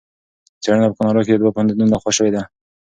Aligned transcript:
څېړنه 0.63 0.85
په 0.89 0.95
کاناډا 0.97 1.21
کې 1.25 1.33
د 1.33 1.39
دوه 1.41 1.51
پوهنتونونو 1.55 1.91
لخوا 1.93 2.11
شوې 2.17 2.31
ده. 2.35 2.41